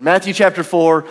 [0.00, 1.08] Matthew chapter 4 uh,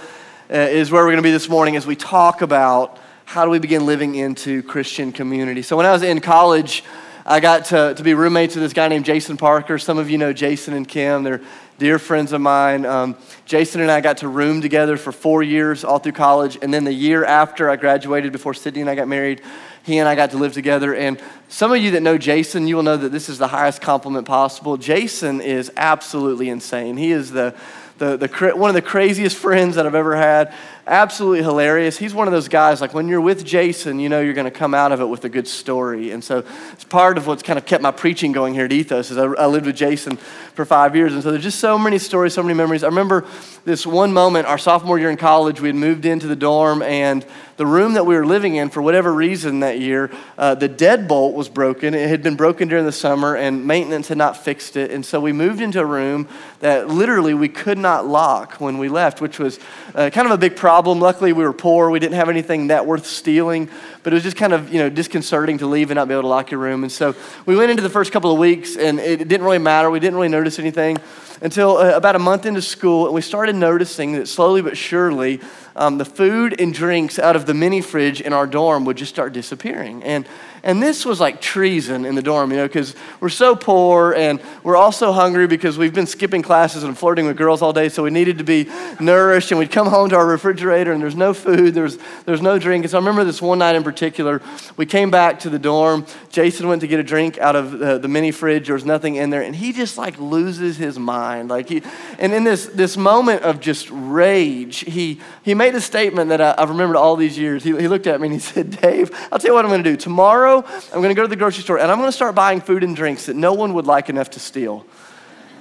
[0.50, 3.60] is where we're going to be this morning as we talk about how do we
[3.60, 5.62] begin living into Christian community.
[5.62, 6.86] So, when I was in college,
[7.26, 9.78] I got to, to be roommates with this guy named Jason Parker.
[9.78, 11.42] Some of you know Jason and Kim, they're
[11.78, 12.86] dear friends of mine.
[12.86, 16.58] Um, Jason and I got to room together for four years all through college.
[16.62, 19.42] And then the year after I graduated, before Sydney and I got married,
[19.84, 20.96] he and I got to live together.
[20.96, 23.82] And some of you that know Jason, you will know that this is the highest
[23.82, 24.78] compliment possible.
[24.78, 26.96] Jason is absolutely insane.
[26.96, 27.54] He is the
[27.98, 30.54] the, the, one of the craziest friends that I've ever had.
[30.90, 31.98] Absolutely hilarious.
[31.98, 34.52] He's one of those guys, like when you're with Jason, you know you're going to
[34.52, 36.12] come out of it with a good story.
[36.12, 39.12] And so it's part of what's kind of kept my preaching going here at Ethos
[39.12, 41.14] is I, I lived with Jason for five years.
[41.14, 42.86] And so there's just so many stories, so many memories.
[42.86, 43.26] I remember
[43.66, 47.26] this one moment, our sophomore year in college, we had moved into the dorm and
[47.58, 51.34] the room that we were living in, for whatever reason that year, uh, the deadbolt
[51.34, 51.96] was broken.
[51.96, 54.92] It had been broken during the summer, and maintenance had not fixed it.
[54.92, 56.28] And so we moved into a room
[56.60, 59.60] that literally we could not lock when we left, which was
[59.96, 60.77] uh, kind of a big problem.
[60.86, 61.90] Luckily, we were poor.
[61.90, 63.68] We didn't have anything that worth stealing,
[64.04, 66.22] but it was just kind of you know disconcerting to leave and not be able
[66.22, 66.84] to lock your room.
[66.84, 67.16] And so
[67.48, 69.90] we went into the first couple of weeks, and it didn't really matter.
[69.90, 71.00] We didn't really notice anything
[71.42, 75.42] until uh, about a month into school, and we started noticing that slowly but surely,
[75.76, 79.12] um, the food and drinks out of the mini fridge in our dorm would just
[79.12, 80.04] start disappearing.
[80.04, 80.28] And
[80.68, 84.42] and this was like treason in the dorm, you know, because we're so poor and
[84.64, 88.04] we're also hungry because we've been skipping classes and flirting with girls all day, so
[88.04, 89.50] we needed to be nourished.
[89.52, 92.84] And we'd come home to our refrigerator and there's no food, there's, there's no drink.
[92.84, 94.42] And so I remember this one night in particular,
[94.76, 96.06] we came back to the dorm.
[96.32, 98.66] Jason went to get a drink out of the, the mini fridge.
[98.66, 99.44] There was nothing in there.
[99.44, 101.50] And he just like loses his mind.
[101.50, 101.82] Like he,
[102.20, 106.56] and in this, this moment of just rage, he, he made a statement that I,
[106.58, 107.64] I've remembered all these years.
[107.64, 109.82] He, he looked at me and he said, Dave, I'll tell you what I'm going
[109.86, 109.96] to do.
[109.96, 112.62] Tomorrow, I'm going to go to the grocery store and I'm going to start buying
[112.62, 114.86] food and drinks that no one would like enough to steal.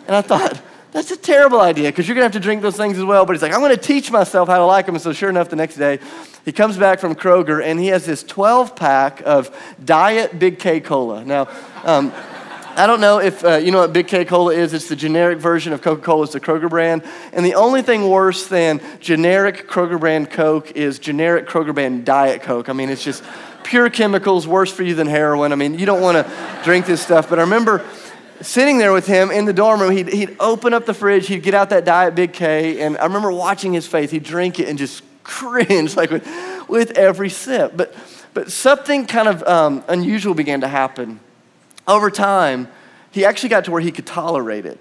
[0.06, 0.61] And I thought,
[0.92, 3.27] that's a terrible idea because you're going to have to drink those things as well.
[3.27, 4.94] But he's like, I'm going to teach myself how to like them.
[4.94, 5.98] And so, sure enough, the next day,
[6.44, 10.80] he comes back from Kroger and he has this 12 pack of Diet Big K
[10.80, 11.25] Cola.
[11.25, 11.49] Now,
[11.84, 12.12] um,
[12.78, 14.75] I don't know if uh, you know what Big K Cola is.
[14.75, 16.25] It's the generic version of Coca Cola.
[16.25, 17.04] It's the Kroger brand.
[17.32, 22.43] And the only thing worse than generic Kroger brand Coke is generic Kroger brand Diet
[22.43, 22.69] Coke.
[22.69, 23.25] I mean, it's just
[23.66, 25.53] pure chemicals, worse for you than heroin.
[25.53, 27.28] I mean, you don't want to drink this stuff.
[27.28, 27.84] But I remember
[28.41, 29.91] sitting there with him in the dorm room.
[29.91, 33.05] He'd, he'd open up the fridge, he'd get out that Diet Big K, and I
[33.05, 34.10] remember watching his face.
[34.10, 36.26] He'd drink it and just cringe like with,
[36.69, 37.72] with every sip.
[37.76, 37.94] But,
[38.32, 41.19] but something kind of um, unusual began to happen.
[41.88, 42.69] Over time,
[43.10, 44.78] he actually got to where he could tolerate it.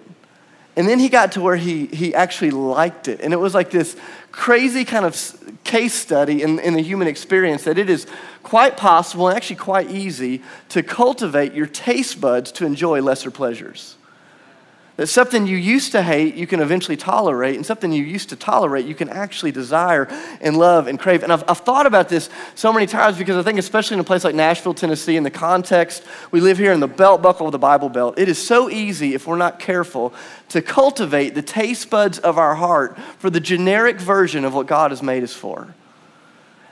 [0.75, 3.21] And then he got to where he, he actually liked it.
[3.21, 3.95] And it was like this
[4.31, 5.15] crazy kind of
[5.63, 8.05] case study in, in the human experience that it is
[8.43, 13.95] quite possible and actually quite easy to cultivate your taste buds to enjoy lesser pleasures.
[14.97, 18.37] That something you used to hate, you can eventually tolerate, and something you used to
[18.37, 20.07] tolerate, you can actually desire
[20.39, 21.21] and love and crave.
[21.21, 24.05] And I've, I've thought about this so many times because I think, especially in a
[24.05, 27.51] place like Nashville, Tennessee, in the context, we live here in the belt buckle of
[27.51, 28.17] the Bible Belt.
[28.17, 30.13] It is so easy, if we're not careful,
[30.49, 34.91] to cultivate the taste buds of our heart for the generic version of what God
[34.91, 35.75] has made us for.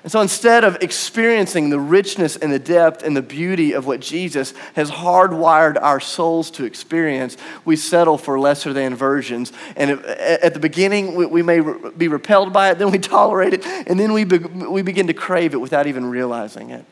[0.04, 4.02] And so instead of experiencing the richness and the depth and the beauty of what
[4.02, 9.54] Jesus has hardwired our souls to experience, we settle for lesser than versions.
[9.78, 11.62] And at the beginning, we may
[11.96, 15.54] be repelled by it, then we tolerate it, and then we, we begin to crave
[15.54, 16.86] it without even realizing it.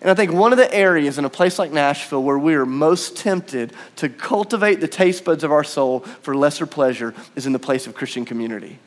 [0.00, 2.66] And I think one of the areas in a place like Nashville where we are
[2.66, 7.52] most tempted to cultivate the taste buds of our soul for lesser pleasure is in
[7.52, 8.78] the place of Christian community.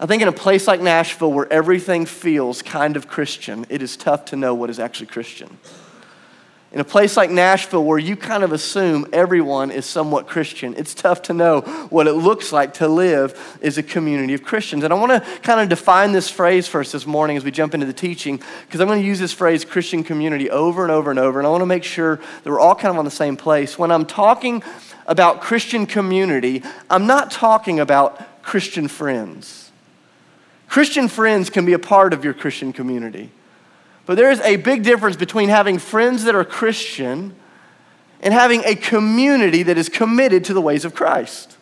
[0.00, 3.96] I think in a place like Nashville where everything feels kind of Christian, it is
[3.96, 5.58] tough to know what is actually Christian.
[6.70, 10.92] In a place like Nashville where you kind of assume everyone is somewhat Christian, it's
[10.94, 14.84] tough to know what it looks like to live as a community of Christians.
[14.84, 17.50] And I want to kind of define this phrase for us this morning as we
[17.50, 20.92] jump into the teaching, because I'm going to use this phrase Christian community over and
[20.92, 21.40] over and over.
[21.40, 23.78] And I want to make sure that we're all kind of on the same place.
[23.78, 24.62] When I'm talking
[25.06, 29.67] about Christian community, I'm not talking about Christian friends.
[30.68, 33.30] Christian friends can be a part of your Christian community.
[34.06, 37.34] But there is a big difference between having friends that are Christian
[38.20, 41.57] and having a community that is committed to the ways of Christ.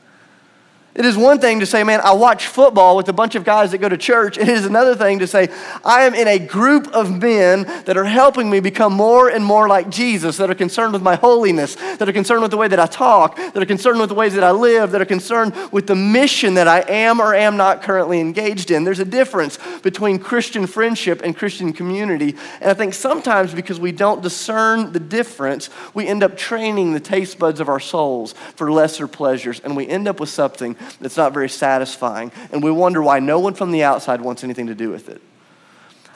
[0.96, 3.72] It is one thing to say, man, I watch football with a bunch of guys
[3.72, 4.38] that go to church.
[4.38, 5.50] It is another thing to say,
[5.84, 9.68] I am in a group of men that are helping me become more and more
[9.68, 12.80] like Jesus, that are concerned with my holiness, that are concerned with the way that
[12.80, 15.86] I talk, that are concerned with the ways that I live, that are concerned with
[15.86, 18.84] the mission that I am or am not currently engaged in.
[18.84, 22.36] There's a difference between Christian friendship and Christian community.
[22.62, 27.00] And I think sometimes because we don't discern the difference, we end up training the
[27.00, 31.16] taste buds of our souls for lesser pleasures, and we end up with something that's
[31.16, 32.32] not very satisfying.
[32.52, 35.20] And we wonder why no one from the outside wants anything to do with it.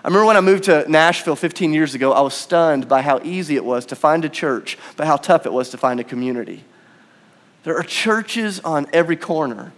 [0.03, 3.21] I remember when I moved to Nashville 15 years ago, I was stunned by how
[3.23, 6.05] easy it was to find a church, but how tough it was to find a
[6.05, 6.65] community.
[7.65, 9.73] There are churches on every corner.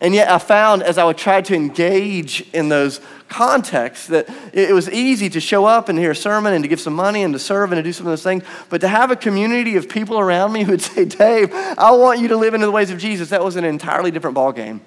[0.00, 4.74] And yet, I found as I would try to engage in those contexts that it
[4.74, 7.32] was easy to show up and hear a sermon and to give some money and
[7.32, 8.44] to serve and to do some of those things.
[8.68, 12.20] But to have a community of people around me who would say, Dave, I want
[12.20, 14.80] you to live into the ways of Jesus, that was an entirely different ballgame.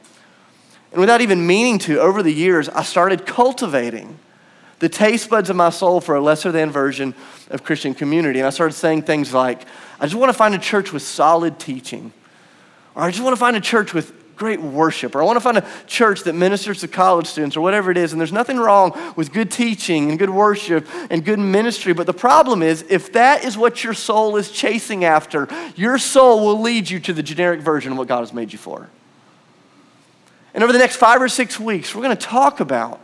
[0.92, 4.20] And without even meaning to, over the years, I started cultivating
[4.80, 7.16] the taste buds of my soul for a lesser than version
[7.50, 8.40] of Christian community.
[8.40, 9.64] And I started saying things like,
[10.00, 12.14] I just want to find a church with solid teaching.
[12.94, 15.16] Or I just want to find a church with great worship.
[15.16, 17.98] Or I want to find a church that ministers to college students or whatever it
[17.98, 18.14] is.
[18.14, 21.94] And there's nothing wrong with good teaching and good worship and good ministry.
[21.94, 26.46] But the problem is, if that is what your soul is chasing after, your soul
[26.46, 28.90] will lead you to the generic version of what God has made you for.
[30.54, 33.00] And over the next five or six weeks, we're going to talk about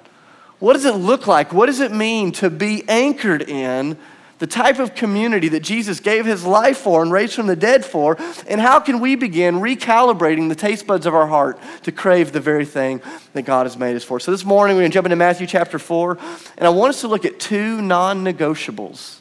[0.60, 1.52] what does it look like?
[1.52, 3.98] What does it mean to be anchored in
[4.44, 7.86] the type of community that Jesus gave his life for and raised from the dead
[7.86, 8.18] for?
[8.46, 12.42] And how can we begin recalibrating the taste buds of our heart to crave the
[12.42, 13.02] very thing
[13.32, 14.20] that God has made us for?
[14.20, 16.18] So this morning, we're going to jump into Matthew chapter 4,
[16.58, 19.20] and I want us to look at two non negotiables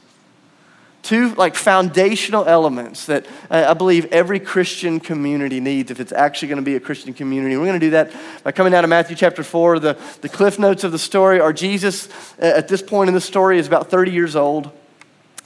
[1.02, 6.58] two like foundational elements that I believe every Christian community needs if it's actually going
[6.58, 7.56] to be a Christian community.
[7.56, 8.12] We're going to do that
[8.44, 9.80] by coming out of Matthew chapter 4.
[9.80, 12.08] The, the cliff notes of the story are Jesus,
[12.40, 14.70] uh, at this point in the story, is about 30 years old.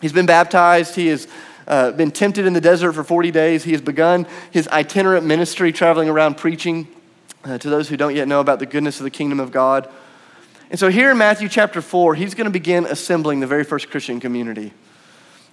[0.00, 0.94] He's been baptized.
[0.94, 1.26] He has
[1.66, 3.64] uh, been tempted in the desert for 40 days.
[3.64, 6.88] He has begun his itinerant ministry, traveling around preaching
[7.44, 9.88] uh, to those who don't yet know about the goodness of the kingdom of God.
[10.70, 13.90] And so here in Matthew chapter 4, he's going to begin assembling the very first
[13.90, 14.72] Christian community.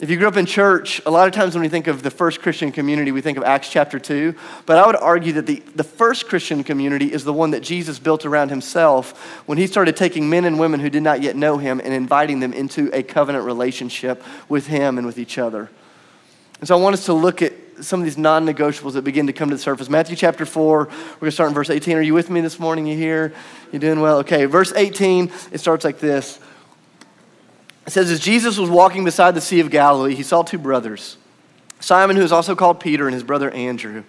[0.03, 2.11] If you grew up in church, a lot of times when we think of the
[2.11, 4.35] first Christian community, we think of Acts chapter 2.
[4.65, 7.99] But I would argue that the, the first Christian community is the one that Jesus
[7.99, 9.17] built around himself
[9.47, 12.41] when he started taking men and women who did not yet know him and inviting
[12.41, 15.69] them into a covenant relationship with him and with each other.
[16.59, 19.27] And so I want us to look at some of these non negotiables that begin
[19.27, 19.89] to come to the surface.
[19.89, 21.95] Matthew chapter 4, we're going to start in verse 18.
[21.95, 22.87] Are you with me this morning?
[22.87, 23.33] You here?
[23.71, 24.17] You doing well?
[24.17, 26.41] Okay, verse 18, it starts like this.
[27.85, 31.17] It says, As Jesus was walking beside the Sea of Galilee, he saw two brothers
[31.79, 34.03] Simon, who is also called Peter, and his brother Andrew.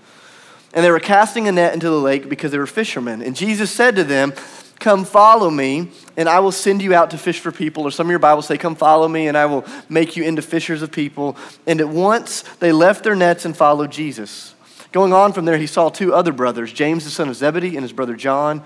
[0.72, 3.22] And they were casting a net into the lake because they were fishermen.
[3.22, 4.32] And Jesus said to them,
[4.80, 7.84] Come follow me, and I will send you out to fish for people.
[7.84, 10.42] Or some of your Bibles say, Come follow me, and I will make you into
[10.42, 11.36] fishers of people.
[11.66, 14.54] And at once they left their nets and followed Jesus.
[14.92, 17.82] Going on from there, he saw two other brothers, James the son of Zebedee and
[17.82, 18.62] his brother John.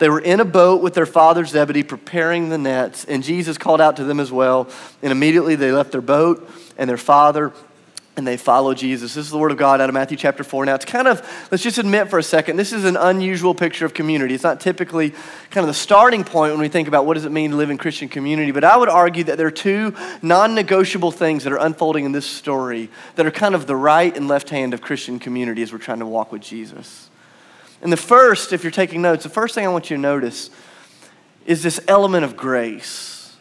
[0.00, 3.82] They were in a boat with their father Zebedee preparing the nets, and Jesus called
[3.82, 4.68] out to them as well.
[5.02, 7.52] And immediately they left their boat and their father
[8.16, 9.14] and they followed Jesus.
[9.14, 10.66] This is the word of God out of Matthew chapter 4.
[10.66, 13.86] Now, it's kind of, let's just admit for a second, this is an unusual picture
[13.86, 14.34] of community.
[14.34, 15.10] It's not typically
[15.50, 17.70] kind of the starting point when we think about what does it mean to live
[17.70, 21.52] in Christian community, but I would argue that there are two non negotiable things that
[21.52, 24.80] are unfolding in this story that are kind of the right and left hand of
[24.80, 27.09] Christian community as we're trying to walk with Jesus.
[27.82, 30.50] And the first, if you're taking notes, the first thing I want you to notice
[31.46, 33.36] is this element of grace.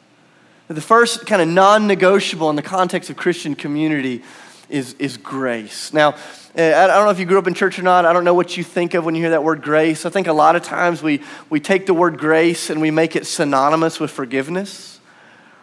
[0.68, 4.24] The first kind of non negotiable in the context of Christian community
[4.69, 5.91] is, is grace.
[5.94, 6.15] Now,
[6.56, 8.06] eh, I don't know if you grew up in church or not.
[8.06, 10.06] I don't know what you think of when you hear that word grace.
[10.06, 13.16] I think a lot of times we, we take the word grace and we make
[13.16, 14.99] it synonymous with forgiveness,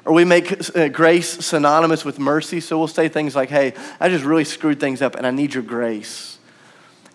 [0.05, 2.61] or we make uh, grace synonymous with mercy.
[2.61, 5.55] So we'll say things like, hey, I just really screwed things up and I need
[5.55, 6.36] your grace.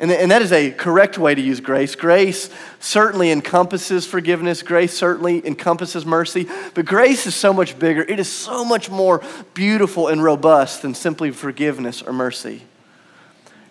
[0.02, 1.94] And, and that is a correct way to use grace.
[1.94, 8.02] Grace certainly encompasses forgiveness, grace certainly encompasses mercy, but grace is so much bigger.
[8.02, 9.22] It is so much more
[9.54, 12.64] beautiful and robust than simply forgiveness or mercy.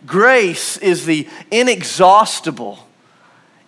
[0.06, 2.78] Grace is the inexhaustible,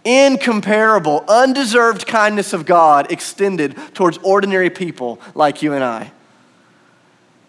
[0.04, 6.12] incomparable, undeserved kindness of God extended towards ordinary people like you and I,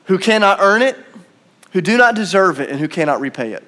[0.05, 0.97] who cannot earn it,
[1.71, 3.63] who do not deserve it, and who cannot repay it.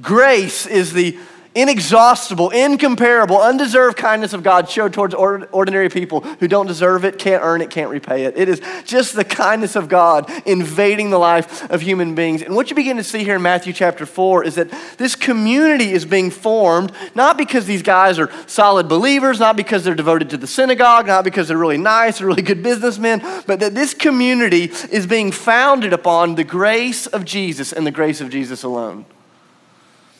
[0.00, 1.18] Grace is the
[1.54, 7.42] inexhaustible, incomparable, undeserved kindness of God showed towards ordinary people who don't deserve it, can't
[7.42, 8.36] earn it, can't repay it.
[8.36, 12.42] It is just the kindness of God invading the life of human beings.
[12.42, 15.92] And what you begin to see here in Matthew chapter 4 is that this community
[15.92, 20.36] is being formed not because these guys are solid believers, not because they're devoted to
[20.36, 24.64] the synagogue, not because they're really nice or really good businessmen, but that this community
[24.92, 29.06] is being founded upon the grace of Jesus and the grace of Jesus alone.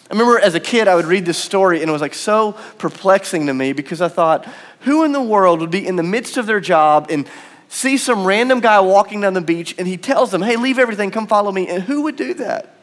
[0.09, 2.53] I remember as a kid, I would read this story and it was like so
[2.79, 4.47] perplexing to me because I thought,
[4.81, 7.29] who in the world would be in the midst of their job and
[7.69, 11.11] see some random guy walking down the beach and he tells them, hey, leave everything,
[11.11, 11.67] come follow me?
[11.67, 12.77] And who would do that?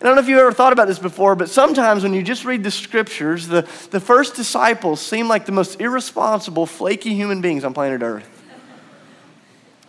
[0.00, 2.44] I don't know if you've ever thought about this before, but sometimes when you just
[2.44, 7.64] read the scriptures, the, the first disciples seem like the most irresponsible, flaky human beings
[7.64, 8.37] on planet Earth.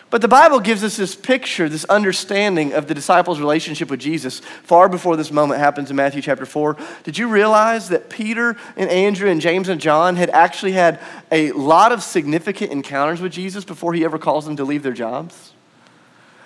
[0.09, 4.39] But the Bible gives us this picture, this understanding of the disciples' relationship with Jesus
[4.63, 6.77] far before this moment happens in Matthew chapter 4.
[7.03, 10.99] Did you realize that Peter and Andrew and James and John had actually had
[11.31, 14.93] a lot of significant encounters with Jesus before he ever calls them to leave their
[14.93, 15.53] jobs?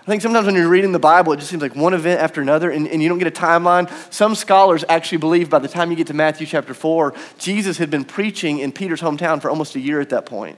[0.01, 2.41] I think sometimes when you're reading the Bible, it just seems like one event after
[2.41, 3.89] another, and, and, you don't get a timeline.
[4.11, 7.89] Some scholars actually believe by the time you get to Matthew chapter 4, Jesus had
[7.89, 10.57] been preaching in Peter's hometown for almost a year at that point.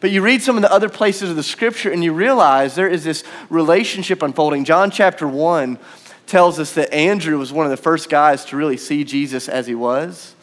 [0.00, 2.88] But you read some of the other places of the scripture, and you realize there
[2.88, 4.64] is this relationship unfolding.
[4.64, 5.78] John chapter 1
[6.26, 9.66] tells us that Andrew was one of the first guys to really see Jesus as
[9.66, 10.34] he was.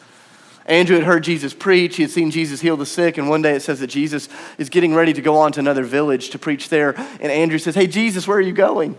[0.66, 3.54] Andrew had heard Jesus preach, he had seen Jesus heal the sick, and one day
[3.54, 6.68] it says that Jesus is getting ready to go on to another village to preach
[6.68, 6.94] there.
[7.20, 8.98] And Andrew says, Hey, Jesus, where are you going?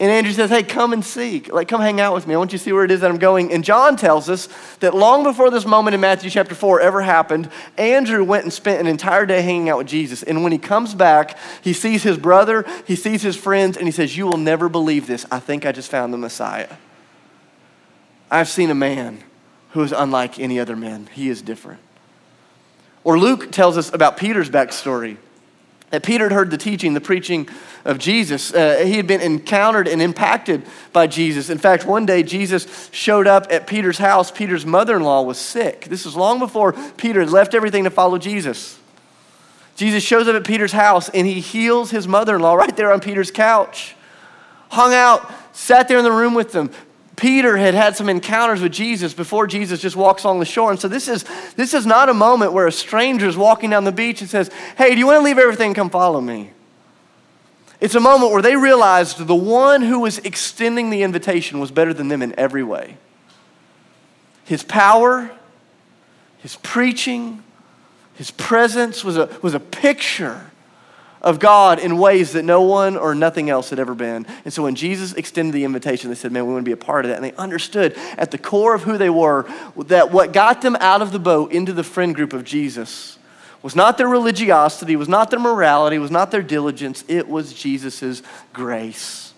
[0.00, 1.52] And Andrew says, Hey, come and seek.
[1.52, 2.34] Like, come hang out with me.
[2.34, 3.52] I want you to see where it is that I'm going.
[3.52, 7.50] And John tells us that long before this moment in Matthew chapter 4 ever happened,
[7.76, 10.22] Andrew went and spent an entire day hanging out with Jesus.
[10.22, 13.92] And when he comes back, he sees his brother, he sees his friends, and he
[13.92, 15.26] says, You will never believe this.
[15.32, 16.76] I think I just found the Messiah.
[18.30, 19.24] I've seen a man
[19.70, 21.08] who is unlike any other man.
[21.12, 21.80] He is different.
[23.02, 25.16] Or Luke tells us about Peter's backstory.
[25.90, 27.48] That Peter had heard the teaching, the preaching
[27.84, 28.52] of Jesus.
[28.52, 31.48] Uh, he had been encountered and impacted by Jesus.
[31.48, 34.30] In fact, one day Jesus showed up at Peter's house.
[34.30, 35.86] Peter's mother in law was sick.
[35.86, 38.78] This was long before Peter had left everything to follow Jesus.
[39.76, 42.92] Jesus shows up at Peter's house and he heals his mother in law right there
[42.92, 43.94] on Peter's couch.
[44.70, 46.70] Hung out, sat there in the room with them,
[47.18, 50.70] Peter had had some encounters with Jesus before Jesus just walks along the shore.
[50.70, 51.24] And so this is,
[51.56, 54.52] this is not a moment where a stranger is walking down the beach and says,
[54.76, 56.52] Hey, do you want to leave everything come follow me?
[57.80, 61.92] It's a moment where they realized the one who was extending the invitation was better
[61.92, 62.96] than them in every way.
[64.44, 65.28] His power,
[66.38, 67.42] his preaching,
[68.14, 70.52] his presence was a, was a picture
[71.20, 74.26] of God in ways that no one or nothing else had ever been.
[74.44, 76.76] And so when Jesus extended the invitation, they said, Man, we want to be a
[76.76, 77.16] part of that.
[77.16, 79.46] And they understood at the core of who they were
[79.76, 83.18] that what got them out of the boat into the friend group of Jesus
[83.62, 88.22] was not their religiosity, was not their morality, was not their diligence, it was Jesus'
[88.52, 89.34] grace.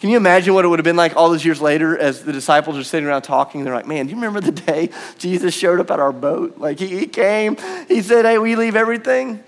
[0.00, 2.32] Can you imagine what it would have been like all those years later as the
[2.32, 3.64] disciples are sitting around talking?
[3.64, 6.58] They're like, man, do you remember the day Jesus showed up at our boat?
[6.58, 7.56] Like, he, he came,
[7.88, 9.42] he said, hey, we leave everything.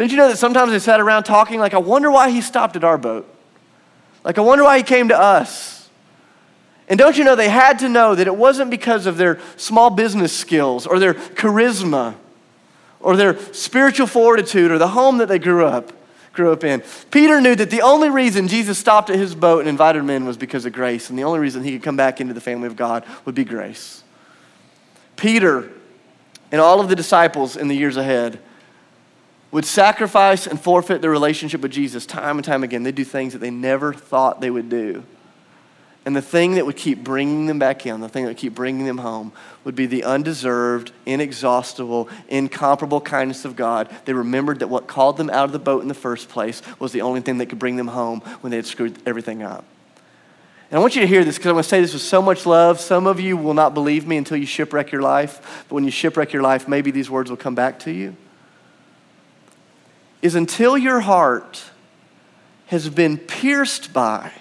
[0.00, 2.74] Didn't you know that sometimes they sat around talking like, I wonder why he stopped
[2.74, 3.28] at our boat?
[4.24, 5.90] Like, I wonder why he came to us.
[6.88, 9.90] And don't you know, they had to know that it wasn't because of their small
[9.90, 12.14] business skills or their charisma
[12.98, 15.92] or their spiritual fortitude or the home that they grew up
[16.32, 16.82] grew up in.
[17.10, 20.38] Peter knew that the only reason Jesus stopped at his boat and invited in was
[20.38, 22.76] because of grace, and the only reason he could come back into the family of
[22.76, 24.02] God would be grace.
[25.16, 25.68] Peter
[26.50, 28.40] and all of the disciples in the years ahead
[29.52, 32.82] would sacrifice and forfeit their relationship with Jesus time and time again.
[32.82, 35.04] They'd do things that they never thought they would do.
[36.06, 38.54] And the thing that would keep bringing them back in, the thing that would keep
[38.54, 39.32] bringing them home,
[39.64, 43.94] would be the undeserved, inexhaustible, incomparable kindness of God.
[44.06, 46.92] They remembered that what called them out of the boat in the first place was
[46.92, 49.64] the only thing that could bring them home when they had screwed everything up.
[50.70, 52.22] And I want you to hear this because I'm going to say this with so
[52.22, 52.80] much love.
[52.80, 55.64] Some of you will not believe me until you shipwreck your life.
[55.68, 58.16] But when you shipwreck your life, maybe these words will come back to you
[60.22, 61.64] is until your heart
[62.66, 64.32] has been pierced by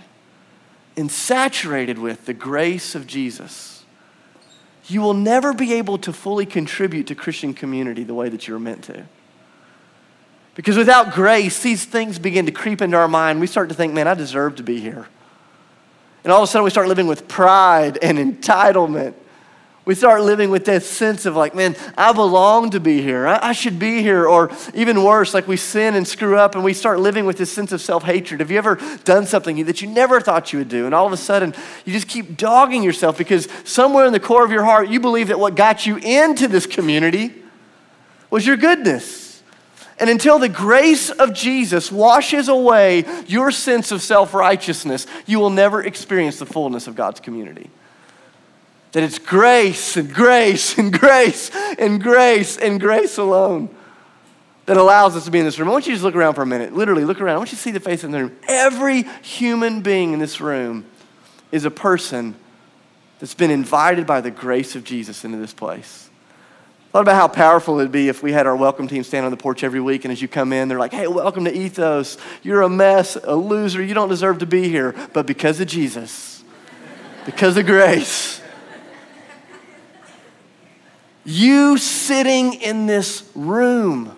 [0.98, 3.84] and saturated with the grace of Jesus,
[4.88, 8.54] you will never be able to fully contribute to Christian community the way that you
[8.54, 9.06] were meant to.
[10.56, 13.40] Because without grace, these things begin to creep into our mind.
[13.40, 15.08] We start to think, man, I deserve to be here.
[16.24, 19.14] And all of a sudden, we start living with pride and entitlement
[19.90, 23.26] we start living with this sense of like, man, I belong to be here.
[23.26, 24.28] I, I, should be here.
[24.28, 27.52] Or even worse, like we sin and screw up and we start living with this
[27.52, 28.40] sense of self hatred.
[28.40, 30.86] Have you ever done something that you never thought you would do?
[30.86, 31.56] And all of a sudden,
[31.86, 35.30] you just keep dogging yourself because somewhere in the core of your heart, you believe
[35.30, 37.34] that what got you into this community
[38.30, 39.42] was your goodness.
[39.98, 45.50] And until the grace of Jesus washes away your sense of self righteousness, you will
[45.50, 47.72] never experience the fullness of God's community.
[48.94, 53.76] That it's grace and grace and grace and grace and grace alone
[54.66, 55.68] that allows us to be in this room.
[55.68, 56.76] I want you to just look around for a minute.
[56.76, 57.36] Literally, look around.
[57.36, 58.38] I want you to see the face in the room.
[58.48, 60.86] Every human being in this room
[61.52, 62.36] is a person
[63.20, 66.10] that's been invited by the grace of Jesus into this place.
[66.92, 69.38] Thought about how powerful it'd be if we had our welcome team stand on the
[69.38, 72.18] porch every week, and as you come in, they're like, hey, welcome to Ethos.
[72.42, 73.84] You're a mess, a loser.
[73.84, 74.96] You don't deserve to be here.
[75.14, 76.44] But because of Jesus,
[77.26, 78.40] because of grace.
[81.32, 84.16] You sitting in this room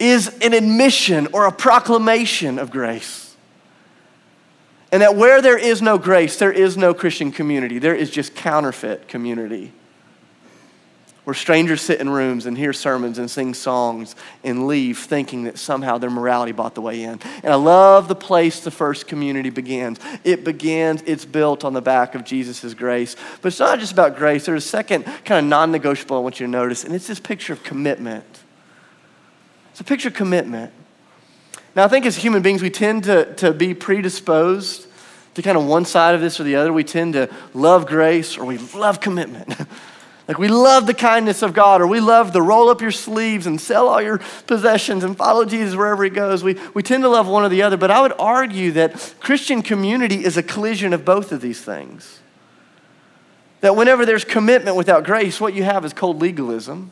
[0.00, 3.36] is an admission or a proclamation of grace.
[4.90, 7.78] And that where there is no grace, there is no Christian community.
[7.78, 9.72] There is just counterfeit community
[11.28, 15.58] where strangers sit in rooms and hear sermons and sing songs and leave thinking that
[15.58, 17.20] somehow their morality bought the way in.
[17.42, 20.00] And I love the place the first community begins.
[20.24, 23.14] It begins, it's built on the back of Jesus' grace.
[23.42, 26.40] But it's not just about grace, there's a second kind of non negotiable I want
[26.40, 28.24] you to notice, and it's this picture of commitment.
[29.72, 30.72] It's a picture of commitment.
[31.76, 34.86] Now, I think as human beings, we tend to, to be predisposed
[35.34, 36.72] to kind of one side of this or the other.
[36.72, 39.54] We tend to love grace or we love commitment.
[40.28, 43.46] Like we love the kindness of God, or we love the roll up your sleeves
[43.46, 46.44] and sell all your possessions and follow Jesus wherever he goes.
[46.44, 49.62] We, we tend to love one or the other, but I would argue that Christian
[49.62, 52.20] community is a collision of both of these things.
[53.62, 56.90] That whenever there's commitment without grace, what you have is cold legalism.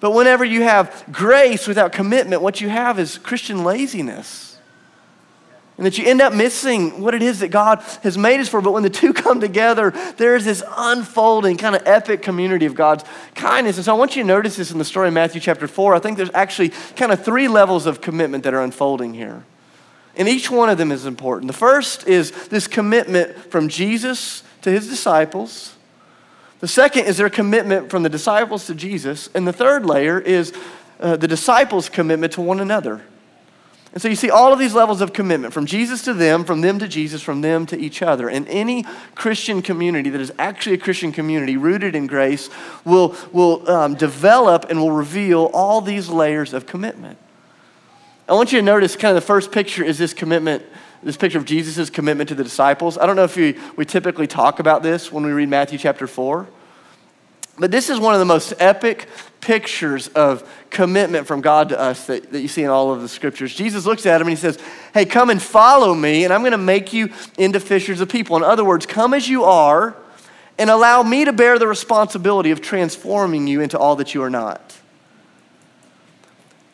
[0.00, 4.53] But whenever you have grace without commitment, what you have is Christian laziness
[5.76, 8.60] and that you end up missing what it is that God has made us for.
[8.60, 13.04] But when the two come together, there's this unfolding kind of epic community of God's
[13.34, 13.76] kindness.
[13.76, 15.94] And so I want you to notice this in the story of Matthew chapter 4.
[15.94, 19.44] I think there's actually kind of three levels of commitment that are unfolding here.
[20.16, 21.48] And each one of them is important.
[21.48, 25.74] The first is this commitment from Jesus to his disciples.
[26.60, 29.28] The second is their commitment from the disciples to Jesus.
[29.34, 30.52] And the third layer is
[31.00, 33.02] uh, the disciples' commitment to one another.
[33.94, 36.62] And so you see all of these levels of commitment from Jesus to them, from
[36.62, 38.28] them to Jesus, from them to each other.
[38.28, 38.84] And any
[39.14, 42.50] Christian community that is actually a Christian community rooted in grace
[42.84, 47.18] will, will um, develop and will reveal all these layers of commitment.
[48.28, 50.64] I want you to notice kind of the first picture is this commitment,
[51.04, 52.98] this picture of Jesus' commitment to the disciples.
[52.98, 56.08] I don't know if we, we typically talk about this when we read Matthew chapter
[56.08, 56.48] 4.
[57.58, 59.08] But this is one of the most epic
[59.40, 63.08] pictures of commitment from God to us that, that you see in all of the
[63.08, 63.54] scriptures.
[63.54, 64.58] Jesus looks at him and he says,
[64.92, 68.36] Hey, come and follow me, and I'm going to make you into fishers of people.
[68.36, 69.96] In other words, come as you are
[70.58, 74.30] and allow me to bear the responsibility of transforming you into all that you are
[74.30, 74.76] not.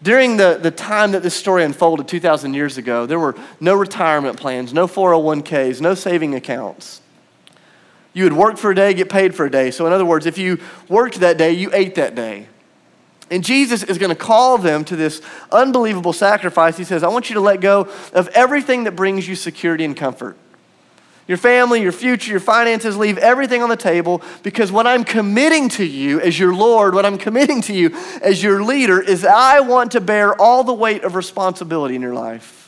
[0.03, 4.39] During the, the time that this story unfolded 2,000 years ago, there were no retirement
[4.39, 7.03] plans, no 401ks, no saving accounts.
[8.13, 9.71] You would work for a day, get paid for a day.
[9.71, 12.47] So, in other words, if you worked that day, you ate that day.
[13.31, 16.77] And Jesus is going to call them to this unbelievable sacrifice.
[16.77, 19.97] He says, I want you to let go of everything that brings you security and
[19.97, 20.37] comfort.
[21.29, 25.69] Your family, your future, your finances, leave everything on the table because what I'm committing
[25.71, 29.61] to you as your Lord, what I'm committing to you as your leader is I
[29.61, 32.60] want to bear all the weight of responsibility in your life.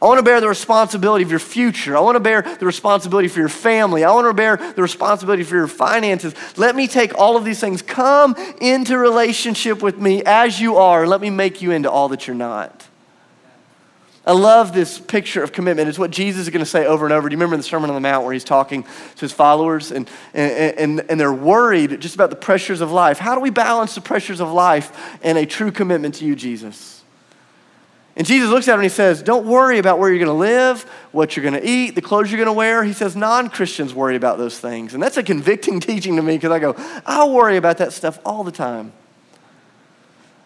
[0.00, 1.96] I want to bear the responsibility of your future.
[1.96, 4.04] I want to bear the responsibility for your family.
[4.04, 6.34] I want to bear the responsibility for your finances.
[6.56, 7.82] Let me take all of these things.
[7.82, 12.26] Come into relationship with me as you are, let me make you into all that
[12.26, 12.86] you're not.
[14.24, 15.88] I love this picture of commitment.
[15.88, 17.30] It's what Jesus is going to say over and over.
[17.30, 20.08] Do you remember the Sermon on the Mount where he's talking to his followers and,
[20.34, 23.18] and, and, and they're worried just about the pressures of life?
[23.18, 26.97] How do we balance the pressures of life and a true commitment to you, Jesus?
[28.18, 30.32] And Jesus looks at him and he says, Don't worry about where you're going to
[30.32, 32.82] live, what you're going to eat, the clothes you're going to wear.
[32.82, 34.92] He says, Non Christians worry about those things.
[34.92, 36.74] And that's a convicting teaching to me because I go,
[37.06, 38.92] I worry about that stuff all the time.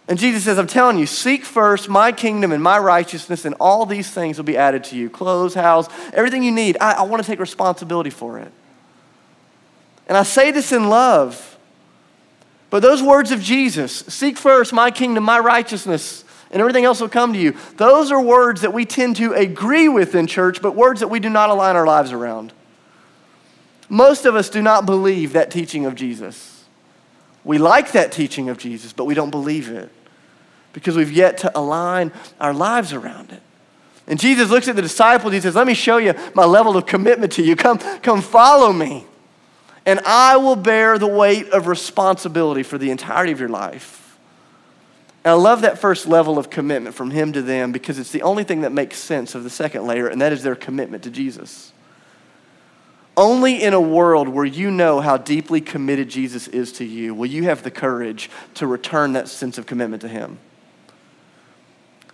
[0.07, 3.87] And Jesus says, I'm telling you, seek first my kingdom and my righteousness, and all
[3.87, 6.77] these things will be added to you clothes, house, everything you need.
[6.79, 8.53] I, I want to take responsibility for it.
[10.09, 11.57] And I say this in love.
[12.69, 16.22] But those words of Jesus seek first my kingdom, my righteousness
[16.53, 17.57] and everything else will come to you.
[17.77, 21.19] Those are words that we tend to agree with in church, but words that we
[21.19, 22.53] do not align our lives around.
[23.89, 26.65] Most of us do not believe that teaching of Jesus.
[27.45, 29.91] We like that teaching of Jesus, but we don't believe it
[30.73, 33.43] because we've yet to align our lives around it.
[34.07, 36.87] And Jesus looks at the disciples, he says, Let me show you my level of
[36.87, 37.57] commitment to you.
[37.57, 39.07] Come, come follow me,
[39.87, 44.02] and I will bear the weight of responsibility for the entirety of your life.
[45.25, 48.23] And I love that first level of commitment from him to them because it's the
[48.23, 51.11] only thing that makes sense of the second layer, and that is their commitment to
[51.11, 51.73] Jesus.
[53.17, 57.27] Only in a world where you know how deeply committed Jesus is to you will
[57.27, 60.39] you have the courage to return that sense of commitment to him.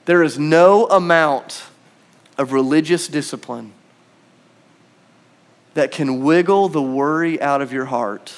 [0.04, 1.64] There is no amount
[2.36, 3.72] of religious discipline
[5.74, 8.34] that can wiggle the worry out of your heart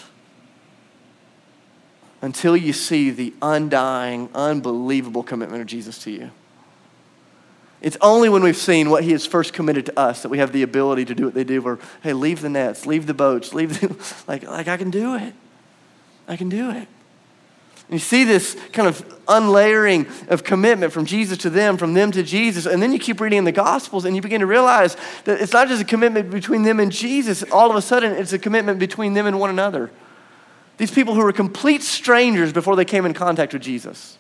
[2.23, 6.31] until you see the undying, unbelievable commitment of Jesus to you.
[7.81, 10.53] It's only when we've seen what he has first committed to us that we have
[10.53, 13.55] the ability to do what they do where, hey, leave the nets, leave the boats,
[13.55, 15.33] leave the, like, like I can do it.
[16.29, 16.87] I can do it.
[17.91, 22.13] And you see this kind of unlayering of commitment from Jesus to them, from them
[22.13, 22.67] to Jesus.
[22.67, 25.53] And then you keep reading in the Gospels and you begin to realize that it's
[25.53, 27.43] not just a commitment between them and Jesus.
[27.51, 29.91] All of a sudden, it's a commitment between them and one another.
[30.81, 34.17] These people who were complete strangers before they came in contact with Jesus.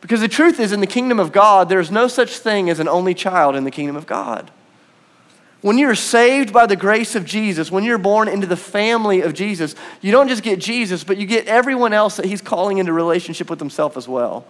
[0.00, 2.88] Because the truth is, in the kingdom of God, there's no such thing as an
[2.88, 4.50] only child in the kingdom of God.
[5.60, 9.34] When you're saved by the grace of Jesus, when you're born into the family of
[9.34, 12.94] Jesus, you don't just get Jesus, but you get everyone else that He's calling into
[12.94, 14.46] relationship with Himself as well.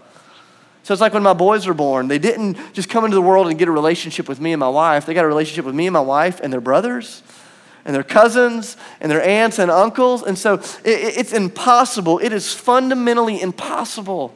[0.84, 3.48] So it's like when my boys were born, they didn't just come into the world
[3.48, 5.04] and get a relationship with me and my wife.
[5.04, 7.24] They got a relationship with me and my wife and their brothers
[7.84, 10.22] and their cousins and their aunts and uncles.
[10.22, 12.18] And so it's impossible.
[12.18, 14.34] It is fundamentally impossible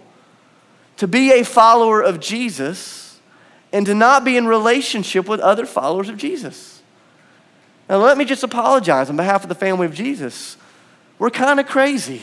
[0.96, 3.20] to be a follower of Jesus
[3.72, 6.82] and to not be in relationship with other followers of Jesus.
[7.88, 10.56] Now, let me just apologize on behalf of the family of Jesus.
[11.18, 12.22] We're kind of crazy.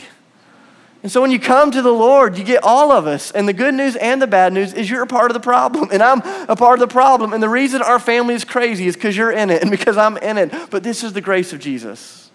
[1.04, 3.30] And so when you come to the Lord, you get all of us.
[3.30, 5.90] And the good news and the bad news is you're a part of the problem.
[5.92, 7.34] And I'm a part of the problem.
[7.34, 10.16] And the reason our family is crazy is because you're in it and because I'm
[10.16, 10.50] in it.
[10.70, 12.30] But this is the grace of Jesus.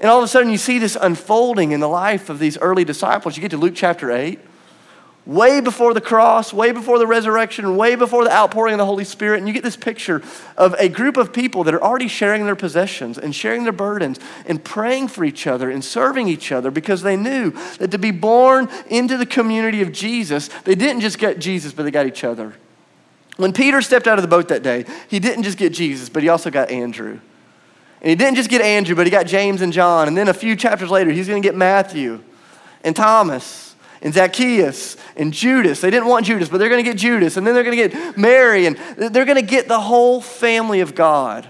[0.00, 2.84] And all of a sudden, you see this unfolding in the life of these early
[2.84, 3.36] disciples.
[3.36, 4.40] You get to Luke chapter 8
[5.24, 9.04] way before the cross, way before the resurrection, way before the outpouring of the Holy
[9.04, 9.38] Spirit.
[9.38, 10.22] And you get this picture
[10.56, 14.18] of a group of people that are already sharing their possessions and sharing their burdens
[14.46, 18.10] and praying for each other and serving each other because they knew that to be
[18.10, 22.24] born into the community of Jesus, they didn't just get Jesus, but they got each
[22.24, 22.54] other.
[23.36, 26.22] When Peter stepped out of the boat that day, he didn't just get Jesus, but
[26.22, 27.18] he also got Andrew.
[28.00, 30.08] And he didn't just get Andrew, but he got James and John.
[30.08, 32.20] And then a few chapters later, he's going to get Matthew
[32.82, 33.71] and Thomas
[34.02, 35.80] and Zacchaeus and Judas.
[35.80, 37.36] They didn't want Judas, but they're going to get Judas.
[37.36, 38.66] And then they're going to get Mary.
[38.66, 41.48] And they're going to get the whole family of God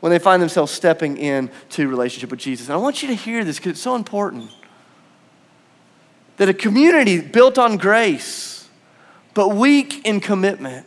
[0.00, 2.66] when they find themselves stepping into relationship with Jesus.
[2.66, 4.50] And I want you to hear this because it's so important.
[6.36, 8.68] That a community built on grace,
[9.32, 10.86] but weak in commitment,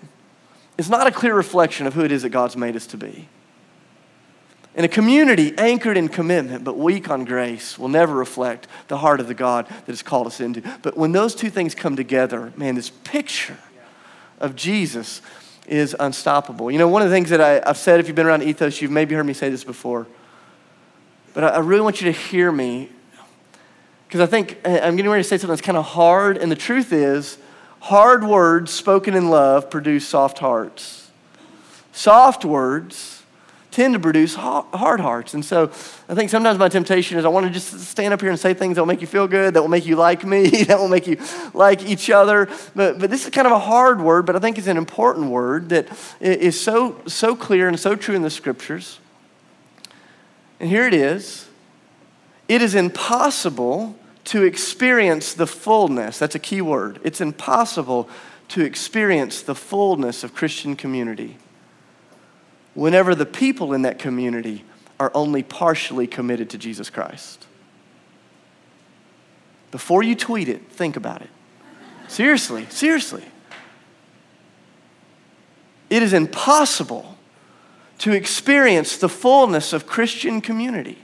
[0.78, 3.28] is not a clear reflection of who it is that God's made us to be.
[4.80, 9.20] And a community anchored in commitment but weak on grace will never reflect the heart
[9.20, 10.62] of the God that has called us into.
[10.82, 13.58] But when those two things come together, man, this picture
[14.40, 15.22] of Jesus
[15.68, 16.72] is unstoppable.
[16.72, 18.82] You know, one of the things that I, have said, if you've been around Ethos,
[18.82, 20.08] you've maybe heard me say this before,
[21.34, 22.90] but I, I really want you to hear me
[24.08, 26.56] because I think I'm getting ready to say something that's kind of hard, and the
[26.56, 27.38] truth is,
[27.82, 31.12] hard words spoken in love produce soft hearts.
[31.92, 33.19] Soft words
[33.72, 35.34] tend to produce hard hearts.
[35.34, 35.66] And so
[36.08, 38.54] I think sometimes my temptation is I want to just stand up here and say
[38.54, 40.88] things that will make you feel good, that will make you like me, that will
[40.88, 41.18] make you
[41.54, 42.48] like each other.
[42.76, 45.30] But, but this is kind of a hard word, but I think it's an important
[45.30, 45.88] word that
[46.20, 49.00] is so, so clear and so true in the scriptures.
[50.60, 51.48] And here it is
[52.48, 56.18] it is impossible to experience the fullness.
[56.18, 57.00] That's a key word.
[57.04, 58.10] It's impossible
[58.50, 61.38] to experience the fullness of Christian community
[62.74, 64.64] whenever the people in that community
[65.00, 67.46] are only partially committed to Jesus Christ.
[69.72, 71.30] Before you tweet it, think about it.
[72.08, 73.24] Seriously, seriously.
[75.90, 77.18] It is impossible
[78.00, 80.98] to experience the fullness of Christian community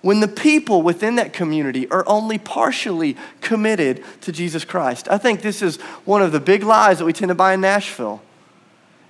[0.00, 5.08] when the people within that community are only partially committed to Jesus Christ.
[5.10, 7.60] I think this is one of the big lies that we tend to buy in
[7.60, 8.22] Nashville.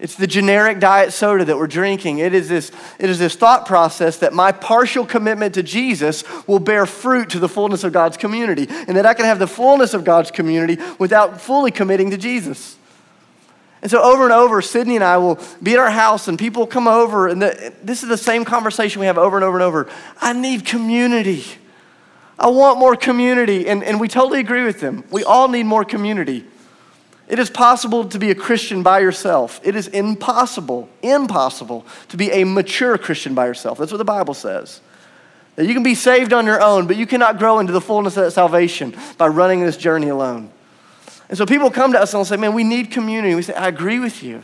[0.00, 2.18] It's the generic diet soda that we're drinking.
[2.18, 6.60] It is, this, it is this thought process that my partial commitment to Jesus will
[6.60, 9.94] bear fruit to the fullness of God's community, and that I can have the fullness
[9.94, 12.76] of God's community without fully committing to Jesus.
[13.82, 16.66] And so, over and over, Sydney and I will be at our house, and people
[16.66, 19.64] come over, and the, this is the same conversation we have over and over and
[19.64, 19.88] over.
[20.20, 21.44] I need community.
[22.38, 23.68] I want more community.
[23.68, 25.04] And, and we totally agree with them.
[25.10, 26.44] We all need more community.
[27.28, 29.60] It is possible to be a Christian by yourself.
[29.62, 33.78] It is impossible, impossible to be a mature Christian by yourself.
[33.78, 34.80] That's what the Bible says.
[35.56, 38.16] That you can be saved on your own, but you cannot grow into the fullness
[38.16, 40.50] of that salvation by running this journey alone.
[41.28, 43.34] And so people come to us and they'll say, Man, we need community.
[43.34, 44.42] We say, I agree with you.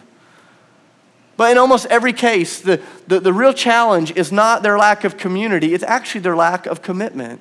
[1.37, 5.17] But in almost every case, the, the, the real challenge is not their lack of
[5.17, 7.41] community, it's actually their lack of commitment.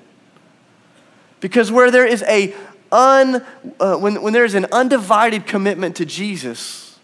[1.41, 2.55] Because where there is a
[2.93, 3.45] un,
[3.79, 6.99] uh, when, when there's an undivided commitment to Jesus,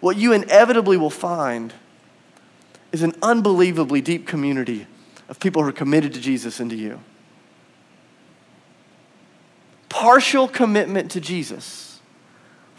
[0.00, 1.72] what you inevitably will find
[2.92, 4.86] is an unbelievably deep community
[5.28, 7.00] of people who are committed to Jesus and to you.
[9.88, 12.00] Partial commitment to Jesus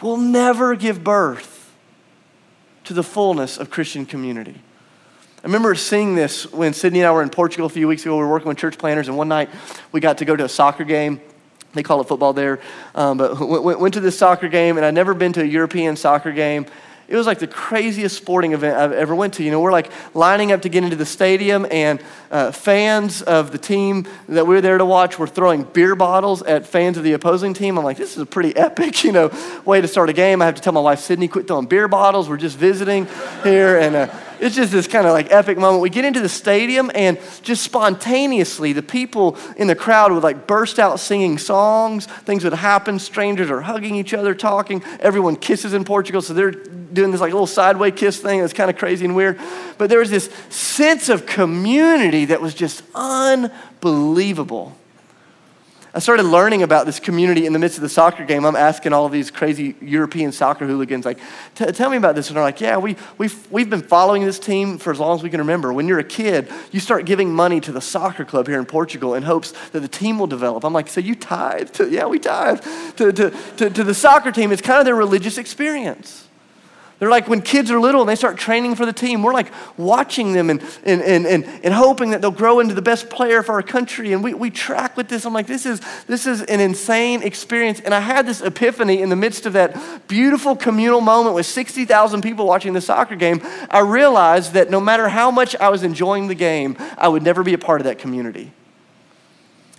[0.01, 1.71] will never give birth
[2.83, 4.59] to the fullness of Christian community.
[5.43, 8.15] I remember seeing this when Sydney and I were in Portugal a few weeks ago.
[8.15, 9.49] We were working with church planners, and one night
[9.91, 11.21] we got to go to a soccer game.
[11.73, 12.59] They call it football there,
[12.95, 15.95] um, but went, went to this soccer game, and I'd never been to a European
[15.95, 16.65] soccer game.
[17.07, 19.43] It was like the craziest sporting event I've ever went to.
[19.43, 23.51] You know, we're like lining up to get into the stadium, and uh, fans of
[23.51, 27.03] the team that we were there to watch were throwing beer bottles at fans of
[27.03, 27.77] the opposing team.
[27.77, 29.29] I'm like, this is a pretty epic, you know,
[29.65, 30.41] way to start a game.
[30.41, 32.29] I have to tell my wife Sydney, quit throwing beer bottles.
[32.29, 33.07] We're just visiting
[33.43, 33.95] here, and.
[33.95, 35.81] Uh, it's just this kind of like epic moment.
[35.81, 40.47] We get into the stadium, and just spontaneously, the people in the crowd would like
[40.47, 42.07] burst out singing songs.
[42.07, 42.97] Things would happen.
[42.99, 44.83] Strangers are hugging each other, talking.
[44.99, 48.41] Everyone kisses in Portugal, so they're doing this like little sideway kiss thing.
[48.41, 49.39] That's kind of crazy and weird.
[49.77, 54.75] But there was this sense of community that was just unbelievable.
[55.93, 58.45] I started learning about this community in the midst of the soccer game.
[58.45, 61.19] I'm asking all these crazy European soccer hooligans, like,
[61.55, 62.29] tell me about this.
[62.29, 65.23] And they're like, yeah, we, we've, we've been following this team for as long as
[65.23, 65.73] we can remember.
[65.73, 69.15] When you're a kid, you start giving money to the soccer club here in Portugal
[69.15, 70.63] in hopes that the team will develop.
[70.63, 71.71] I'm like, so you tithe?
[71.71, 72.63] To, yeah, we tithe
[72.95, 74.53] to, to, to, to the soccer team.
[74.53, 76.25] It's kind of their religious experience.
[77.01, 79.51] They're like when kids are little and they start training for the team, we're like
[79.75, 83.41] watching them and, and, and, and, and hoping that they'll grow into the best player
[83.41, 84.13] for our country.
[84.13, 85.25] And we, we track with this.
[85.25, 87.79] I'm like, this is, this is an insane experience.
[87.79, 92.21] And I had this epiphany in the midst of that beautiful communal moment with 60,000
[92.21, 93.41] people watching the soccer game.
[93.71, 97.41] I realized that no matter how much I was enjoying the game, I would never
[97.41, 98.51] be a part of that community.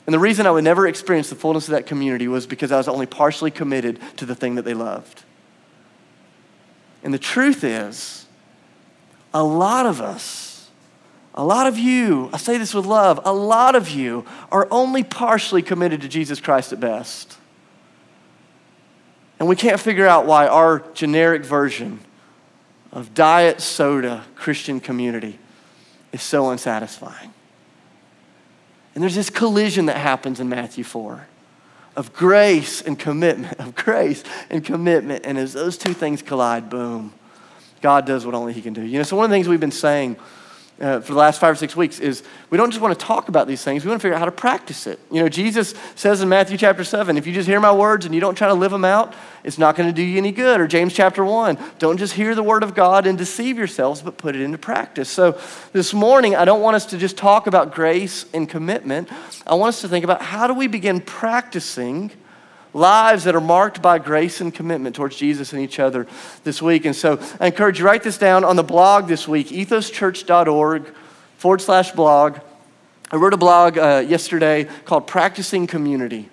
[0.08, 2.78] And the reason I would never experience the fullness of that community was because I
[2.78, 5.22] was only partially committed to the thing that they loved.
[7.02, 8.26] And the truth is,
[9.34, 10.70] a lot of us,
[11.34, 15.02] a lot of you, I say this with love, a lot of you are only
[15.02, 17.38] partially committed to Jesus Christ at best.
[19.38, 22.00] And we can't figure out why our generic version
[22.92, 25.38] of diet soda Christian community
[26.12, 27.32] is so unsatisfying.
[28.94, 31.26] And there's this collision that happens in Matthew 4
[31.96, 35.26] of grace and commitment, of grace and commitment.
[35.26, 37.12] And as those two things collide, boom,
[37.80, 38.82] God does what only He can do.
[38.82, 40.16] You know, so one of the things we've been saying
[40.82, 43.28] uh, for the last five or six weeks is we don't just want to talk
[43.28, 44.98] about these things, we want to figure out how to practice it.
[45.10, 48.14] You know, Jesus says in Matthew chapter 7, if you just hear my words and
[48.14, 49.14] you don't try to live them out,
[49.44, 50.60] it's not going to do you any good.
[50.60, 54.18] Or James chapter 1, don't just hear the word of God and deceive yourselves, but
[54.18, 55.08] put it into practice.
[55.08, 55.40] So
[55.72, 59.08] this morning, I don't want us to just talk about grace and commitment.
[59.46, 62.10] I want us to think about how do we begin practicing
[62.74, 66.06] lives that are marked by grace and commitment towards Jesus and each other
[66.44, 66.84] this week.
[66.84, 70.94] And so I encourage you, write this down on the blog this week, ethoschurch.org
[71.36, 72.38] forward slash blog.
[73.10, 76.30] I wrote a blog uh, yesterday called Practicing Community.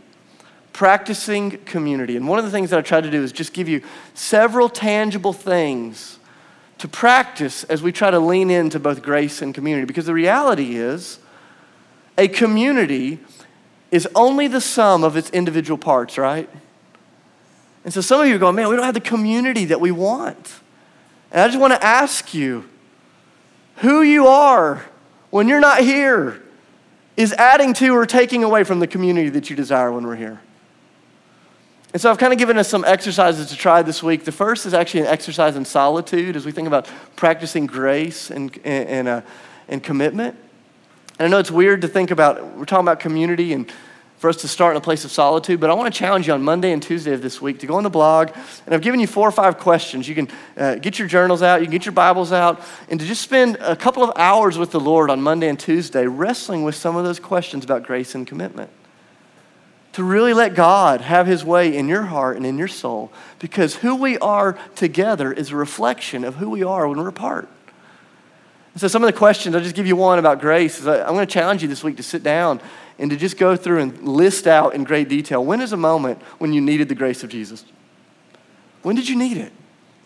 [0.72, 2.16] Practicing Community.
[2.16, 3.82] And one of the things that I tried to do is just give you
[4.14, 6.20] several tangible things
[6.78, 9.86] to practice as we try to lean into both grace and community.
[9.86, 11.20] Because the reality is,
[12.18, 13.20] a community
[13.92, 16.50] is only the sum of its individual parts, right?
[17.84, 19.92] And so some of you are going, man, we don't have the community that we
[19.92, 20.60] want.
[21.32, 22.68] And I just want to ask you
[23.78, 24.86] who you are
[25.30, 26.42] when you're not here
[27.16, 30.42] is adding to or taking away from the community that you desire when we're here.
[31.92, 34.24] And so I've kind of given us some exercises to try this week.
[34.24, 38.56] The first is actually an exercise in solitude as we think about practicing grace and,
[38.64, 39.22] and, and, uh,
[39.68, 40.38] and commitment.
[41.20, 43.70] And I know it's weird to think about, we're talking about community and
[44.20, 46.34] for us to start in a place of solitude, but I want to challenge you
[46.34, 48.32] on Monday and Tuesday of this week to go on the blog.
[48.66, 50.10] And I've given you four or five questions.
[50.10, 50.28] You can
[50.58, 53.58] uh, get your journals out, you can get your Bibles out, and to just spend
[53.62, 57.06] a couple of hours with the Lord on Monday and Tuesday wrestling with some of
[57.06, 58.70] those questions about grace and commitment.
[59.94, 63.76] To really let God have his way in your heart and in your soul, because
[63.76, 67.50] who we are together is a reflection of who we are when we're apart.
[68.76, 70.80] So, some of the questions, I'll just give you one about grace.
[70.80, 72.62] Is I'm going to challenge you this week to sit down
[72.98, 76.22] and to just go through and list out in great detail when is a moment
[76.38, 77.66] when you needed the grace of Jesus?
[78.84, 79.52] When did you need it?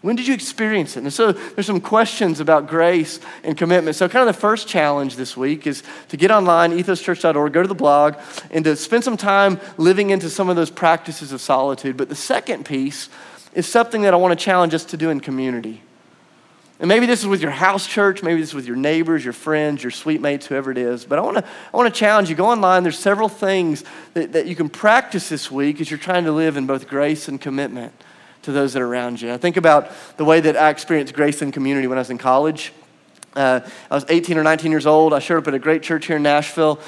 [0.03, 1.03] When did you experience it?
[1.03, 3.95] And so there's some questions about grace and commitment.
[3.95, 7.67] So, kind of the first challenge this week is to get online, ethoschurch.org, go to
[7.67, 8.15] the blog,
[8.51, 11.95] and to spend some time living into some of those practices of solitude.
[11.95, 13.07] But the second piece
[13.53, 15.81] is something that I want to challenge us to do in community.
[16.79, 19.33] And maybe this is with your house church, maybe this is with your neighbors, your
[19.33, 21.05] friends, your suite mates, whoever it is.
[21.05, 22.35] But I want to I want to challenge you.
[22.35, 22.83] Go online.
[22.83, 23.83] There's several things
[24.15, 27.27] that, that you can practice this week as you're trying to live in both grace
[27.27, 27.93] and commitment
[28.41, 29.31] to those that are around you.
[29.31, 32.17] I think about the way that I experienced grace and community when I was in
[32.17, 32.73] college.
[33.35, 35.13] Uh, I was 18 or 19 years old.
[35.13, 36.79] I showed up at a great church here in Nashville.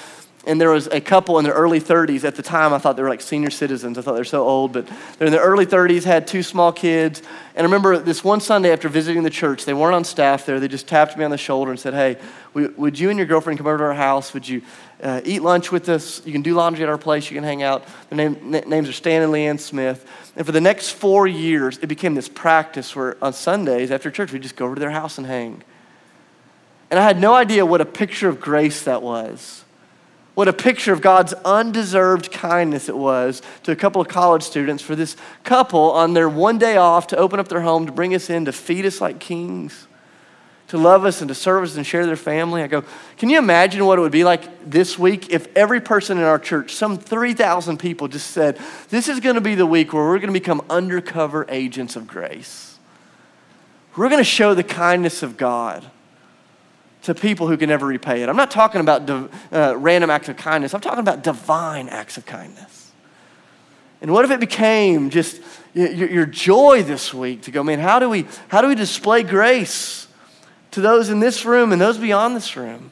[0.46, 2.24] And there was a couple in their early 30s.
[2.24, 3.98] At the time, I thought they were like senior citizens.
[3.98, 6.72] I thought they were so old, but they're in their early 30s, had two small
[6.72, 7.22] kids.
[7.56, 10.60] And I remember this one Sunday after visiting the church, they weren't on staff there.
[10.60, 12.18] They just tapped me on the shoulder and said, Hey,
[12.54, 14.34] would you and your girlfriend come over to our house?
[14.34, 14.62] Would you
[15.02, 16.26] uh, eat lunch with us?
[16.26, 17.30] You can do laundry at our place.
[17.30, 17.84] You can hang out.
[18.10, 20.08] Their name, names are Stan and Leanne Smith.
[20.36, 24.32] And for the next four years, it became this practice where on Sundays after church,
[24.32, 25.64] we'd just go over to their house and hang.
[26.92, 29.65] And I had no idea what a picture of grace that was
[30.36, 34.84] what a picture of God's undeserved kindness it was to a couple of college students
[34.84, 38.14] for this couple on their one day off to open up their home, to bring
[38.14, 39.88] us in, to feed us like kings,
[40.68, 42.62] to love us and to serve us and share their family.
[42.62, 42.84] I go,
[43.18, 46.40] can you imagine what it would be like this week if every person in our
[46.40, 50.20] church, some 3,000 people, just said, This is going to be the week where we're
[50.20, 52.78] going to become undercover agents of grace?
[53.96, 55.90] We're going to show the kindness of God
[57.06, 58.30] to people who can never repay it.
[58.30, 59.08] I'm not talking about
[59.52, 62.92] uh, random acts of kindness, I'm talking about divine acts of kindness.
[64.02, 65.42] And what if it became just
[65.74, 69.24] your, your joy this week to go, man, how do, we, how do we display
[69.24, 70.08] grace
[70.72, 72.92] to those in this room and those beyond this room?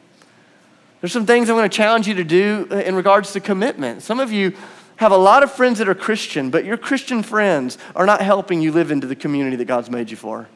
[1.02, 4.04] There's some things I'm going to challenge you to do uh, in regards to commitment.
[4.04, 4.56] Some of you
[4.98, 8.62] have a lot of friends that are Christian, but your Christian friends are not helping
[8.62, 10.48] you live into the community that God's made you for.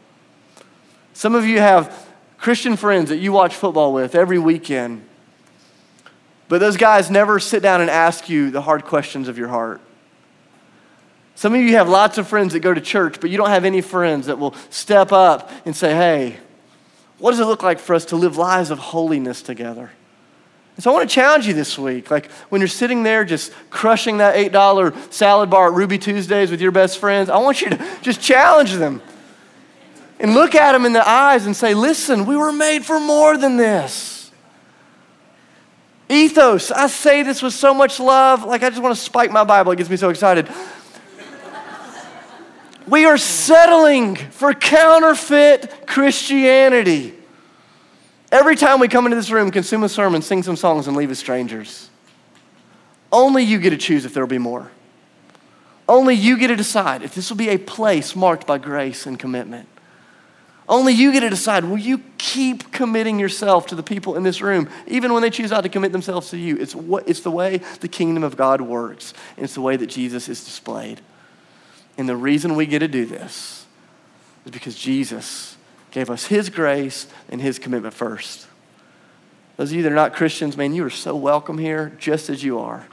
[1.14, 2.07] Some of you have
[2.38, 5.06] Christian friends that you watch football with every weekend,
[6.48, 9.82] but those guys never sit down and ask you the hard questions of your heart.
[11.36, 13.66] Some of you have lots of friends that go to church, but you don't have
[13.66, 16.38] any friends that will step up and say, hey,
[17.20, 19.92] what does it look like for us to live lives of holiness together?
[20.76, 22.12] And so I want to challenge you this week.
[22.12, 26.62] Like when you're sitting there just crushing that $8 salad bar at Ruby Tuesdays with
[26.62, 29.02] your best friends, I want you to just challenge them
[30.20, 33.38] and look at them in the eyes and say, Listen, we were made for more
[33.38, 34.32] than this.
[36.10, 38.44] Ethos, I say this with so much love.
[38.44, 40.48] Like, I just want to spike my Bible, it gets me so excited.
[42.88, 47.14] we are settling for counterfeit Christianity.
[48.32, 51.12] Every time we come into this room, consume a sermon, sing some songs, and leave
[51.12, 51.90] as strangers.
[53.12, 54.72] Only you get to choose if there will be more.
[55.88, 59.18] Only you get to decide if this will be a place marked by grace and
[59.18, 59.68] commitment.
[60.70, 64.42] Only you get to decide will you keep committing yourself to the people in this
[64.42, 66.58] room, even when they choose not to commit themselves to you?
[66.58, 69.88] It's, what, it's the way the kingdom of God works, and it's the way that
[69.88, 71.00] Jesus is displayed.
[71.98, 73.66] And the reason we get to do this
[74.46, 75.56] is because Jesus
[75.92, 78.48] gave us his grace and his commitment first.
[79.56, 82.44] Those of you that are not Christians, man, you are so welcome here just as
[82.44, 82.86] you are.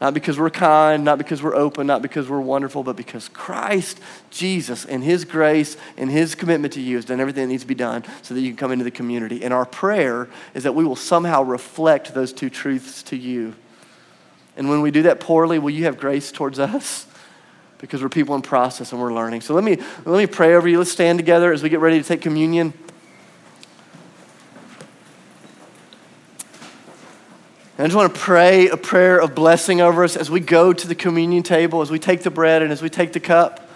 [0.00, 3.98] Not because we're kind, not because we're open, not because we're wonderful, but because Christ,
[4.30, 7.68] Jesus, and His grace and His commitment to you has done everything that needs to
[7.68, 9.42] be done so that you can come into the community.
[9.42, 13.54] And our prayer is that we will somehow reflect those two truths to you.
[14.56, 17.06] And when we do that poorly, will you have grace towards us?
[17.78, 19.40] Because we're people in process and we're learning.
[19.40, 20.78] So let me, let me pray over you.
[20.78, 22.72] Let's stand together as we get ready to take communion.
[27.78, 30.72] And I just want to pray a prayer of blessing over us as we go
[30.72, 33.70] to the communion table, as we take the bread and as we take the cup.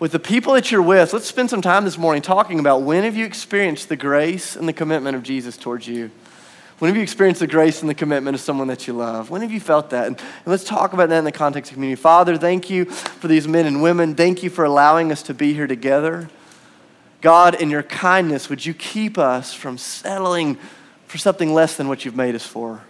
[0.00, 3.04] With the people that you're with, let's spend some time this morning talking about when
[3.04, 6.10] have you experienced the grace and the commitment of Jesus towards you?
[6.80, 9.30] When have you experienced the grace and the commitment of someone that you love?
[9.30, 10.08] When have you felt that?
[10.08, 12.02] And, and let's talk about that in the context of community.
[12.02, 14.16] Father, thank you for these men and women.
[14.16, 16.28] Thank you for allowing us to be here together.
[17.20, 20.58] God, in your kindness, would you keep us from settling
[21.06, 22.80] for something less than what you've made us for?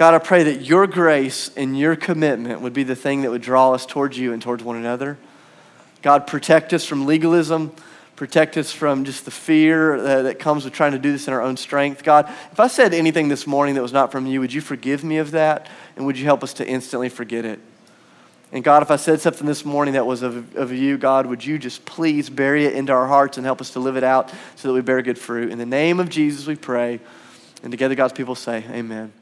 [0.00, 3.42] God, I pray that your grace and your commitment would be the thing that would
[3.42, 5.18] draw us towards you and towards one another.
[6.00, 7.70] God, protect us from legalism.
[8.16, 11.42] Protect us from just the fear that comes with trying to do this in our
[11.42, 12.02] own strength.
[12.02, 15.04] God, if I said anything this morning that was not from you, would you forgive
[15.04, 15.68] me of that?
[15.96, 17.60] And would you help us to instantly forget it?
[18.52, 21.44] And God, if I said something this morning that was of, of you, God, would
[21.44, 24.32] you just please bury it into our hearts and help us to live it out
[24.56, 25.52] so that we bear good fruit?
[25.52, 27.00] In the name of Jesus, we pray.
[27.62, 29.12] And together, God's people say, Amen.